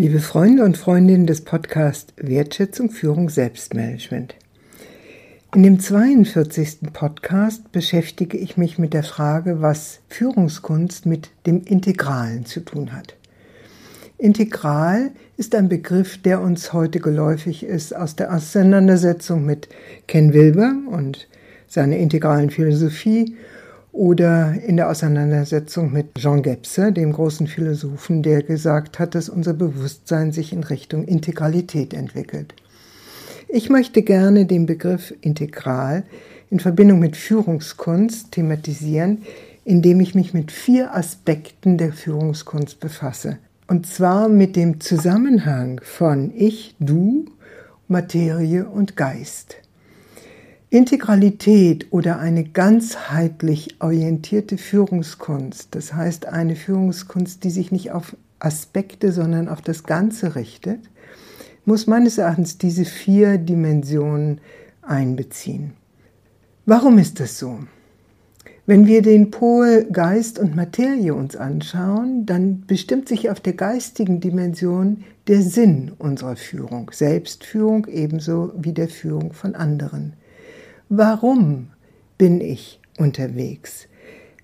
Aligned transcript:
Liebe 0.00 0.20
Freunde 0.20 0.62
und 0.62 0.76
Freundinnen 0.76 1.26
des 1.26 1.40
Podcasts 1.40 2.14
Wertschätzung, 2.18 2.92
Führung, 2.92 3.28
Selbstmanagement. 3.30 4.36
In 5.56 5.64
dem 5.64 5.80
42. 5.80 6.92
Podcast 6.92 7.72
beschäftige 7.72 8.38
ich 8.38 8.56
mich 8.56 8.78
mit 8.78 8.94
der 8.94 9.02
Frage, 9.02 9.60
was 9.60 9.98
Führungskunst 10.08 11.04
mit 11.04 11.30
dem 11.46 11.64
Integralen 11.64 12.46
zu 12.46 12.60
tun 12.60 12.92
hat. 12.92 13.16
Integral 14.18 15.10
ist 15.36 15.56
ein 15.56 15.68
Begriff, 15.68 16.16
der 16.22 16.42
uns 16.42 16.72
heute 16.72 17.00
geläufig 17.00 17.64
ist 17.64 17.92
aus 17.92 18.14
der 18.14 18.32
Auseinandersetzung 18.32 19.44
mit 19.44 19.68
Ken 20.06 20.32
Wilber 20.32 20.76
und 20.92 21.26
seiner 21.66 21.96
integralen 21.96 22.50
Philosophie 22.50 23.34
oder 23.98 24.54
in 24.64 24.76
der 24.76 24.88
Auseinandersetzung 24.88 25.92
mit 25.92 26.14
Jean 26.14 26.40
Gebse, 26.42 26.92
dem 26.92 27.12
großen 27.12 27.48
Philosophen, 27.48 28.22
der 28.22 28.44
gesagt 28.44 29.00
hat, 29.00 29.16
dass 29.16 29.28
unser 29.28 29.54
Bewusstsein 29.54 30.30
sich 30.30 30.52
in 30.52 30.62
Richtung 30.62 31.04
Integralität 31.04 31.92
entwickelt. 31.92 32.54
Ich 33.48 33.70
möchte 33.70 34.02
gerne 34.02 34.46
den 34.46 34.66
Begriff 34.66 35.12
integral 35.20 36.04
in 36.48 36.60
Verbindung 36.60 37.00
mit 37.00 37.16
Führungskunst 37.16 38.30
thematisieren, 38.30 39.22
indem 39.64 39.98
ich 39.98 40.14
mich 40.14 40.32
mit 40.32 40.52
vier 40.52 40.94
Aspekten 40.94 41.76
der 41.76 41.92
Führungskunst 41.92 42.78
befasse. 42.78 43.38
Und 43.66 43.88
zwar 43.88 44.28
mit 44.28 44.54
dem 44.54 44.78
Zusammenhang 44.78 45.80
von 45.82 46.32
Ich, 46.36 46.76
Du, 46.78 47.24
Materie 47.88 48.64
und 48.64 48.96
Geist. 48.96 49.56
Integralität 50.70 51.86
oder 51.90 52.18
eine 52.18 52.44
ganzheitlich 52.44 53.80
orientierte 53.80 54.58
Führungskunst, 54.58 55.74
das 55.74 55.94
heißt 55.94 56.26
eine 56.26 56.56
Führungskunst, 56.56 57.42
die 57.42 57.50
sich 57.50 57.72
nicht 57.72 57.92
auf 57.92 58.14
Aspekte, 58.38 59.12
sondern 59.12 59.48
auf 59.48 59.62
das 59.62 59.84
Ganze 59.84 60.34
richtet, 60.34 60.80
muss 61.64 61.86
meines 61.86 62.18
Erachtens 62.18 62.58
diese 62.58 62.84
vier 62.84 63.38
Dimensionen 63.38 64.40
einbeziehen. 64.82 65.72
Warum 66.66 66.98
ist 66.98 67.18
das 67.18 67.38
so? 67.38 67.60
Wenn 68.66 68.86
wir 68.86 69.00
den 69.00 69.30
Pol 69.30 69.86
Geist 69.90 70.38
und 70.38 70.54
Materie 70.54 71.14
uns 71.14 71.34
anschauen, 71.34 72.26
dann 72.26 72.64
bestimmt 72.66 73.08
sich 73.08 73.30
auf 73.30 73.40
der 73.40 73.54
geistigen 73.54 74.20
Dimension 74.20 75.04
der 75.28 75.40
Sinn 75.40 75.92
unserer 75.96 76.36
Führung, 76.36 76.90
Selbstführung 76.92 77.86
ebenso 77.86 78.52
wie 78.54 78.74
der 78.74 78.88
Führung 78.88 79.32
von 79.32 79.54
anderen. 79.54 80.12
Warum 80.90 81.68
bin 82.16 82.40
ich 82.40 82.80
unterwegs? 82.96 83.88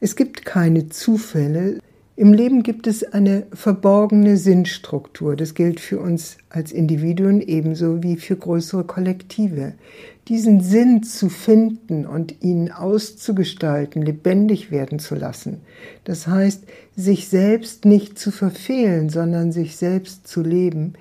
Es 0.01 0.15
gibt 0.15 0.45
keine 0.45 0.91
Zufälle. 0.91 1.79
Im 2.17 2.35
Leben 2.35 2.63
gibt 2.63 2.87
es 2.87 3.03
eine 3.03 3.47
verborgene 3.55 4.37
Sinnstruktur. 4.37 5.37
Das 5.37 5.55
gilt 5.55 5.81
für 5.81 6.01
uns 6.01 6.37
als 6.51 6.71
Individuen 6.71 7.41
ebenso 7.41 8.03
wie 8.03 8.17
für 8.17 8.37
größere 8.37 8.85
Kollektive. 8.85 9.73
Diesen 10.29 10.61
Sinn 10.61 11.03
zu 11.03 11.31
finden 11.31 12.05
und 12.05 12.43
ihn 12.43 12.71
auszugestalten, 12.71 14.03
lebendig 14.03 14.71
werden 14.71 14.99
zu 14.99 15.15
lassen. 15.15 15.63
Das 16.05 16.27
heißt, 16.27 16.65
sich 16.95 17.29
selbst 17.29 17.87
nicht 17.87 18.19
zu 18.19 18.31
verfehlen, 18.31 19.09
sondern 19.09 19.51
sich 19.51 19.77
selbst 19.77 20.29
zu 20.29 20.43
leben, 20.43 20.93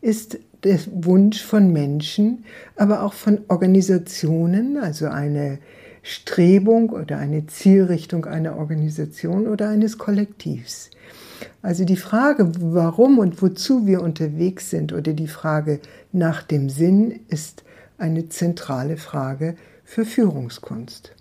ist 0.00 0.38
der 0.64 0.78
Wunsch 0.90 1.42
von 1.42 1.72
Menschen, 1.72 2.44
aber 2.76 3.02
auch 3.02 3.12
von 3.12 3.40
Organisationen, 3.48 4.78
also 4.78 5.06
eine 5.06 5.58
Strebung 6.02 6.90
oder 6.90 7.18
eine 7.18 7.46
Zielrichtung 7.46 8.26
einer 8.26 8.56
Organisation 8.56 9.46
oder 9.46 9.68
eines 9.68 9.98
Kollektivs. 9.98 10.90
Also 11.62 11.84
die 11.84 11.96
Frage, 11.96 12.52
warum 12.58 13.18
und 13.18 13.40
wozu 13.40 13.86
wir 13.86 14.02
unterwegs 14.02 14.70
sind 14.70 14.92
oder 14.92 15.12
die 15.12 15.28
Frage 15.28 15.80
nach 16.12 16.42
dem 16.42 16.68
Sinn 16.68 17.20
ist 17.28 17.64
eine 17.96 18.28
zentrale 18.28 18.96
Frage 18.96 19.56
für 19.84 20.04
Führungskunst. 20.04 21.12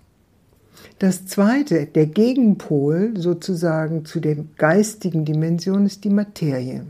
Das 1.00 1.26
zweite, 1.26 1.86
der 1.86 2.08
Gegenpol 2.08 3.14
sozusagen 3.16 4.06
zu 4.06 4.20
der 4.20 4.38
geistigen 4.58 5.26
Dimension 5.26 5.86
ist 5.86 6.04
die 6.04 6.10
Materie. 6.10 6.86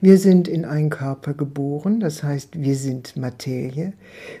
Wir 0.00 0.18
sind 0.18 0.48
in 0.48 0.64
einen 0.64 0.90
Körper 0.90 1.34
geboren, 1.34 2.00
das 2.00 2.22
heißt, 2.22 2.60
wir 2.60 2.76
sind 2.76 3.16
Materie. 3.16 3.92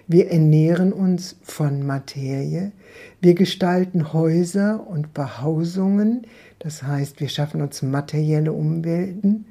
Wir 0.06 0.30
ernähren 0.30 0.92
uns 0.92 1.36
von 1.42 1.86
Materie. 1.86 2.72
Wir 3.20 3.34
gestalten 3.34 4.12
Häuser 4.12 4.86
und 4.86 5.14
Behausungen, 5.14 6.26
das 6.58 6.82
heißt, 6.82 7.20
wir 7.20 7.28
schaffen 7.28 7.62
uns 7.62 7.82
materielle 7.82 8.52
Umwelten. 8.52 9.46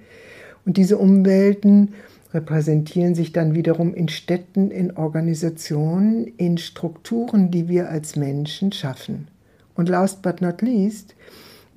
Und 0.66 0.78
diese 0.78 0.98
Umwelten 0.98 1.94
repräsentieren 2.34 3.16
sich 3.16 3.32
dann 3.32 3.56
wiederum 3.56 3.94
in 3.94 4.10
Städten, 4.10 4.72
in 4.72 4.98
Organisationen, 4.98 6.28
in 6.38 6.58
Strukturen, 6.58 7.52
die 7.52 7.70
wir 7.70 7.90
als 7.90 8.16
Menschen 8.16 8.72
schaffen. 8.72 9.28
Und 9.76 9.90
last 9.90 10.22
but 10.22 10.42
not 10.42 10.62
least, 10.62 11.16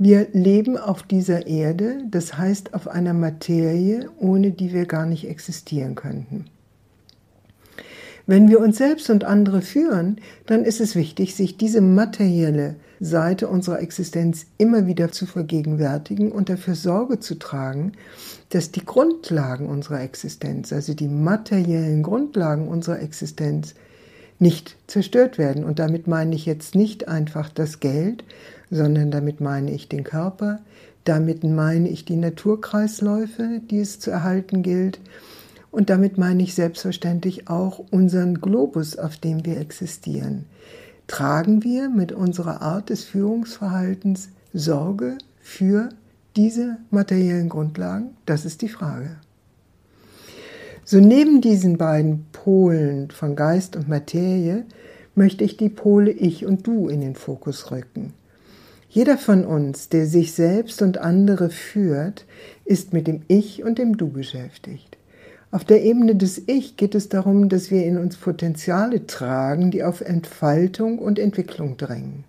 wir 0.03 0.28
leben 0.33 0.78
auf 0.78 1.03
dieser 1.03 1.47
Erde, 1.47 1.99
das 2.11 2.38
heißt 2.38 2.72
auf 2.72 2.88
einer 2.88 3.12
Materie, 3.12 4.09
ohne 4.19 4.50
die 4.50 4.72
wir 4.72 4.87
gar 4.87 5.05
nicht 5.05 5.28
existieren 5.28 5.94
könnten. 5.94 6.47
Wenn 8.27 8.49
wir 8.49 8.61
uns 8.61 8.78
selbst 8.78 9.11
und 9.11 9.25
andere 9.25 9.61
führen, 9.61 10.16
dann 10.47 10.65
ist 10.65 10.81
es 10.81 10.97
wichtig, 10.97 11.34
sich 11.34 11.59
diese 11.59 11.83
materielle 11.83 12.77
Seite 12.99 13.49
unserer 13.49 13.81
Existenz 13.81 14.47
immer 14.56 14.87
wieder 14.87 15.12
zu 15.12 15.27
vergegenwärtigen 15.27 16.32
und 16.32 16.49
dafür 16.49 16.77
Sorge 16.77 17.21
zu 17.21 17.34
tragen, 17.34 17.93
dass 18.49 18.72
die 18.72 18.87
Grundlagen 18.87 19.67
unserer 19.67 20.00
Existenz, 20.00 20.72
also 20.72 20.94
die 20.94 21.09
materiellen 21.09 22.03
Grundlagen 22.03 22.69
unserer 22.69 23.00
Existenz, 23.00 23.75
nicht 24.38 24.77
zerstört 24.87 25.37
werden. 25.37 25.65
Und 25.65 25.78
damit 25.78 26.06
meine 26.06 26.34
ich 26.34 26.47
jetzt 26.47 26.75
nicht 26.75 27.06
einfach 27.06 27.50
das 27.50 27.81
Geld, 27.81 28.25
sondern 28.70 29.10
damit 29.10 29.41
meine 29.41 29.72
ich 29.72 29.88
den 29.88 30.04
Körper, 30.04 30.60
damit 31.04 31.44
meine 31.44 31.88
ich 31.88 32.04
die 32.04 32.16
Naturkreisläufe, 32.16 33.60
die 33.70 33.81
es 33.81 34.00
zu 34.00 34.10
erhalten 34.10 34.62
gilt, 34.62 35.00
und 35.70 35.88
damit 35.88 36.19
meine 36.19 36.42
ich 36.42 36.54
selbstverständlich 36.54 37.48
auch 37.48 37.81
unseren 37.91 38.41
Globus, 38.41 38.97
auf 38.97 39.16
dem 39.16 39.47
wir 39.47 39.58
existieren. 39.58 40.47
Tragen 41.06 41.62
wir 41.62 41.88
mit 41.88 42.12
unserer 42.12 42.60
Art 42.60 42.91
des 42.91 43.04
Führungsverhaltens 43.04 44.31
Sorge 44.53 45.19
für 45.41 45.91
diese 46.37 46.78
materiellen 46.91 47.48
Grundlagen? 47.48 48.16
Das 48.26 48.44
ist 48.44 48.62
die 48.62 48.69
Frage. 48.69 49.16
So 50.84 50.98
neben 50.98 51.41
diesen 51.41 51.78
beiden 51.78 52.26
Polen 52.32 53.10
von 53.12 53.37
Geist 53.37 53.76
und 53.76 53.88
Materie 53.88 54.64
möchte 55.14 55.44
ich 55.44 55.56
die 55.56 55.69
Pole 55.69 56.10
Ich 56.10 56.47
und 56.47 56.66
Du 56.66 56.88
in 56.88 57.00
den 57.00 57.14
Fokus 57.14 57.70
rücken. 57.70 58.12
Jeder 58.93 59.19
von 59.19 59.45
uns, 59.45 59.89
der 59.89 60.06
sich 60.06 60.33
selbst 60.33 60.83
und 60.83 60.99
andere 60.99 61.51
führt, 61.51 62.27
ist 62.65 62.93
mit 62.93 63.06
dem 63.06 63.23
Ich 63.28 63.62
und 63.62 63.78
dem 63.78 63.97
Du 63.97 64.09
beschäftigt. 64.09 64.99
Auf 65.53 65.65
der 65.65 65.84
Ebene 65.84 66.17
des 66.17 66.43
Ich 66.47 66.77
geht 66.77 66.97
es 66.97 67.09
darum, 67.09 67.49
dass 67.49 67.71
wir 67.71 67.87
in 67.87 67.99
uns 67.99 68.17
Potenziale 68.17 69.06
tragen, 69.06 69.71
die 69.71 69.84
auf 69.84 70.00
Entfaltung 70.00 70.99
und 70.99 71.21
Entwicklung 71.21 71.77
drängen. 71.77 72.25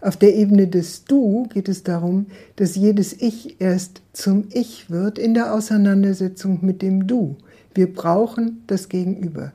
Auf 0.00 0.16
der 0.16 0.36
Ebene 0.36 0.68
des 0.68 1.04
Du 1.04 1.48
geht 1.52 1.68
es 1.68 1.82
darum, 1.82 2.26
dass 2.54 2.76
jedes 2.76 3.20
Ich 3.20 3.60
erst 3.60 4.02
zum 4.12 4.44
Ich 4.52 4.88
wird 4.88 5.18
in 5.18 5.34
der 5.34 5.52
Auseinandersetzung 5.52 6.60
mit 6.62 6.80
dem 6.80 7.08
Du. 7.08 7.34
Wir 7.74 7.92
brauchen 7.92 8.62
das 8.68 8.88
Gegenüber. 8.88 9.52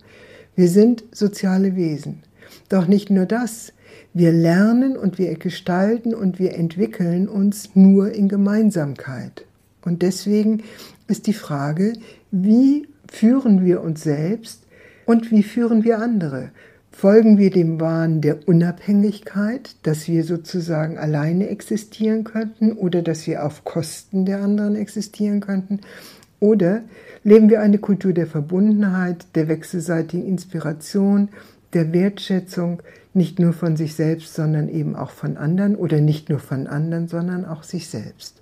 Wir 0.58 0.68
sind 0.68 1.06
soziale 1.14 1.78
Wesen. 1.78 2.27
Doch 2.70 2.88
nicht 2.88 3.10
nur 3.10 3.26
das, 3.26 3.74
wir 4.14 4.32
lernen 4.32 4.98
und 4.98 5.18
wir 5.20 5.34
gestalten 5.36 6.14
und 6.14 6.40
wir 6.40 6.56
entwickeln 6.56 7.28
uns 7.28 7.76
nur 7.76 8.12
in 8.12 8.28
Gemeinsamkeit. 8.28 9.46
Und 9.84 10.02
deswegen 10.02 10.64
ist 11.08 11.28
die 11.28 11.34
Frage, 11.34 11.94
wie 12.32 12.88
führen 13.10 13.64
wir 13.64 13.82
uns 13.82 14.04
selbst 14.04 14.64
und 15.06 15.32
wie 15.32 15.44
führen 15.44 15.84
wir 15.84 16.00
andere? 16.00 16.52
Folgen 16.92 17.38
wir 17.38 17.52
dem 17.52 17.80
Wahn 17.80 18.22
der 18.22 18.48
Unabhängigkeit, 18.48 19.76
dass 19.84 20.08
wir 20.08 20.24
sozusagen 20.24 20.98
alleine 20.98 21.48
existieren 21.50 22.24
könnten 22.24 22.72
oder 22.72 23.04
dass 23.04 23.28
wir 23.28 23.46
auf 23.46 23.64
Kosten 23.64 24.26
der 24.26 24.42
anderen 24.42 24.76
existieren 24.76 25.40
könnten? 25.40 25.82
Oder 26.40 26.82
leben 27.24 27.50
wir 27.50 27.62
eine 27.62 27.78
Kultur 27.78 28.14
der 28.14 28.28
Verbundenheit, 28.28 29.28
der 29.36 29.48
wechselseitigen 29.48 30.28
Inspiration, 30.28 31.30
der 31.74 31.94
Wertschätzung 31.94 32.82
nicht 33.14 33.40
nur 33.40 33.54
von 33.54 33.76
sich 33.76 33.96
selbst, 33.96 34.34
sondern 34.34 34.70
eben 34.70 34.96
auch 34.96 35.10
von 35.10 35.38
anderen 35.38 35.76
oder 35.76 36.00
nicht 36.00 36.30
nur 36.30 36.40
von 36.40 36.68
anderen, 36.68 37.08
sondern 37.08 37.46
auch 37.46 37.64
sich 37.64 37.88
selbst. 37.88 38.42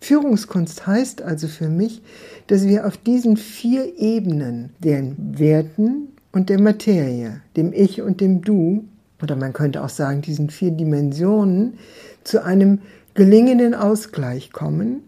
Führungskunst 0.00 0.86
heißt 0.86 1.22
also 1.22 1.48
für 1.48 1.68
mich, 1.68 2.02
dass 2.46 2.66
wir 2.66 2.86
auf 2.86 2.96
diesen 2.96 3.36
vier 3.36 3.98
Ebenen, 3.98 4.70
den 4.78 5.38
Werten 5.38 6.08
und 6.32 6.48
der 6.48 6.60
Materie, 6.60 7.40
dem 7.56 7.72
Ich 7.72 8.00
und 8.00 8.20
dem 8.20 8.42
Du, 8.42 8.84
oder 9.20 9.34
man 9.36 9.52
könnte 9.52 9.82
auch 9.82 9.88
sagen, 9.88 10.22
diesen 10.22 10.50
vier 10.50 10.70
Dimensionen, 10.70 11.74
zu 12.22 12.44
einem 12.44 12.80
gelingenden 13.14 13.74
Ausgleich 13.74 14.52
kommen, 14.52 15.02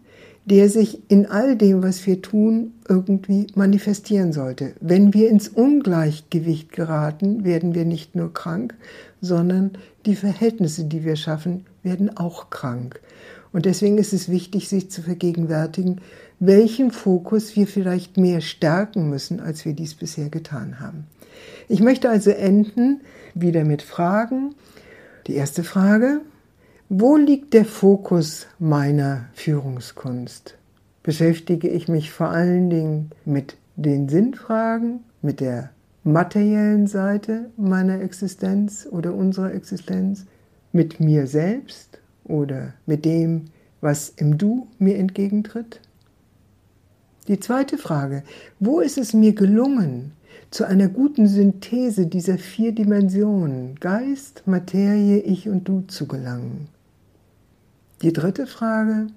der 0.45 0.69
sich 0.69 0.99
in 1.09 1.27
all 1.27 1.55
dem, 1.55 1.83
was 1.83 2.05
wir 2.07 2.21
tun, 2.21 2.73
irgendwie 2.89 3.47
manifestieren 3.55 4.33
sollte. 4.33 4.73
Wenn 4.81 5.13
wir 5.13 5.29
ins 5.29 5.47
Ungleichgewicht 5.47 6.71
geraten, 6.71 7.43
werden 7.43 7.75
wir 7.75 7.85
nicht 7.85 8.15
nur 8.15 8.33
krank, 8.33 8.75
sondern 9.21 9.71
die 10.05 10.15
Verhältnisse, 10.15 10.85
die 10.85 11.03
wir 11.03 11.15
schaffen, 11.15 11.65
werden 11.83 12.17
auch 12.17 12.49
krank. 12.49 12.99
Und 13.53 13.65
deswegen 13.65 13.97
ist 13.97 14.13
es 14.13 14.29
wichtig, 14.29 14.67
sich 14.67 14.89
zu 14.89 15.01
vergegenwärtigen, 15.01 16.01
welchen 16.39 16.91
Fokus 16.91 17.55
wir 17.55 17.67
vielleicht 17.67 18.17
mehr 18.17 18.41
stärken 18.41 19.09
müssen, 19.09 19.39
als 19.39 19.65
wir 19.65 19.73
dies 19.73 19.93
bisher 19.93 20.29
getan 20.29 20.79
haben. 20.79 21.05
Ich 21.67 21.81
möchte 21.81 22.09
also 22.09 22.31
enden 22.31 23.01
wieder 23.35 23.63
mit 23.63 23.81
Fragen. 23.81 24.55
Die 25.27 25.35
erste 25.35 25.63
Frage, 25.63 26.21
wo 26.93 27.15
liegt 27.15 27.53
der 27.53 27.63
Fokus 27.63 28.47
meiner 28.59 29.29
Führungskunst? 29.31 30.57
Beschäftige 31.03 31.69
ich 31.69 31.87
mich 31.87 32.11
vor 32.11 32.27
allen 32.27 32.69
Dingen 32.69 33.11
mit 33.23 33.55
den 33.77 34.09
Sinnfragen, 34.09 34.99
mit 35.21 35.39
der 35.39 35.69
materiellen 36.03 36.87
Seite 36.87 37.49
meiner 37.55 38.01
Existenz 38.01 38.85
oder 38.91 39.13
unserer 39.13 39.53
Existenz, 39.53 40.25
mit 40.73 40.99
mir 40.99 41.27
selbst 41.27 42.01
oder 42.25 42.73
mit 42.85 43.05
dem, 43.05 43.45
was 43.79 44.09
im 44.09 44.37
Du 44.37 44.67
mir 44.77 44.97
entgegentritt? 44.97 45.79
Die 47.29 47.39
zweite 47.39 47.77
Frage, 47.77 48.23
wo 48.59 48.81
ist 48.81 48.97
es 48.97 49.13
mir 49.13 49.33
gelungen, 49.33 50.11
zu 50.49 50.65
einer 50.65 50.89
guten 50.89 51.29
Synthese 51.29 52.07
dieser 52.07 52.37
vier 52.37 52.73
Dimensionen 52.73 53.75
Geist, 53.79 54.43
Materie, 54.45 55.19
Ich 55.19 55.47
und 55.47 55.69
Du 55.69 55.85
zu 55.87 56.05
gelangen? 56.05 56.67
Die 58.01 58.13
dritte 58.13 58.47
Frage, 58.47 59.07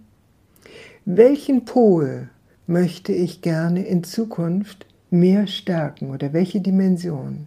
welchen 1.07 1.65
Pol 1.65 2.29
möchte 2.67 3.15
ich 3.15 3.41
gerne 3.41 3.87
in 3.87 4.05
Zukunft 4.05 4.85
mehr 5.09 5.47
stärken 5.47 6.11
oder 6.11 6.35
welche 6.35 6.61
Dimension? 6.61 7.47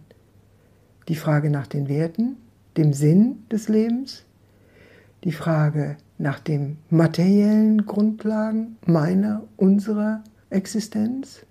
Die 1.06 1.14
Frage 1.14 1.48
nach 1.50 1.68
den 1.68 1.88
Werten, 1.88 2.38
dem 2.76 2.92
Sinn 2.92 3.44
des 3.52 3.68
Lebens, 3.68 4.24
die 5.22 5.30
Frage 5.30 5.96
nach 6.18 6.40
den 6.40 6.78
materiellen 6.90 7.86
Grundlagen 7.86 8.76
meiner, 8.84 9.44
unserer 9.56 10.24
Existenz? 10.50 11.46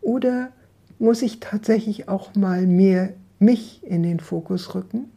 Oder 0.00 0.48
muss 0.98 1.20
ich 1.20 1.40
tatsächlich 1.40 2.08
auch 2.08 2.34
mal 2.34 2.66
mehr 2.66 3.12
mich 3.38 3.86
in 3.86 4.02
den 4.02 4.18
Fokus 4.18 4.74
rücken? 4.74 5.10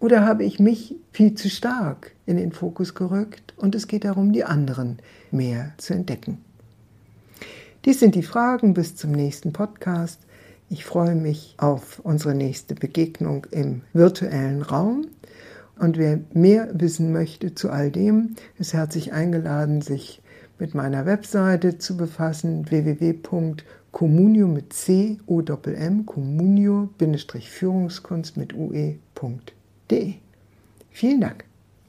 Oder 0.00 0.24
habe 0.24 0.44
ich 0.44 0.58
mich 0.58 0.96
viel 1.12 1.34
zu 1.34 1.50
stark 1.50 2.12
in 2.24 2.38
den 2.38 2.52
Fokus 2.52 2.94
gerückt 2.94 3.52
und 3.58 3.74
es 3.74 3.86
geht 3.86 4.04
darum, 4.04 4.32
die 4.32 4.44
anderen 4.44 4.98
mehr 5.30 5.74
zu 5.76 5.92
entdecken? 5.92 6.38
Dies 7.84 8.00
sind 8.00 8.14
die 8.14 8.22
Fragen 8.22 8.72
bis 8.72 8.96
zum 8.96 9.12
nächsten 9.12 9.52
Podcast. 9.52 10.20
Ich 10.70 10.86
freue 10.86 11.14
mich 11.14 11.54
auf 11.58 12.00
unsere 12.02 12.34
nächste 12.34 12.74
Begegnung 12.74 13.46
im 13.50 13.82
virtuellen 13.92 14.62
Raum. 14.62 15.06
Und 15.78 15.98
wer 15.98 16.20
mehr 16.32 16.70
wissen 16.72 17.12
möchte 17.12 17.54
zu 17.54 17.68
all 17.70 17.90
dem, 17.90 18.36
ist 18.58 18.72
herzlich 18.72 19.12
eingeladen, 19.12 19.82
sich 19.82 20.22
mit 20.58 20.74
meiner 20.74 21.04
Webseite 21.04 21.76
zu 21.78 21.96
befassen, 21.96 22.70
www.communio 22.70 24.46
mit 24.46 24.72
C 24.72 25.18
O 25.26 25.40
M 25.40 26.06
communio-führungskunst 26.06 28.36
mit 28.36 28.54
ue.de. 28.54 29.59
Vielen 30.90 31.20
Dank. 31.20 31.49